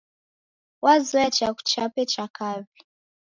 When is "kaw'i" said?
2.35-2.61